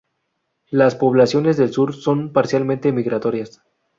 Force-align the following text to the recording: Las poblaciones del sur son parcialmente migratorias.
Las 0.71 0.95
poblaciones 0.95 1.57
del 1.57 1.71
sur 1.71 1.93
son 1.93 2.33
parcialmente 2.33 2.91
migratorias. 2.91 3.61